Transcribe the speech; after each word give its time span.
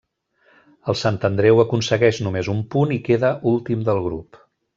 El 0.93 0.95
Sant 1.01 1.19
Andreu 1.29 1.61
aconsegueix 1.63 2.21
només 2.29 2.49
un 2.55 2.65
punt 2.77 2.95
i 2.97 2.99
queda 3.11 3.31
últim 3.53 3.87
del 3.91 4.03
grup. 4.09 4.43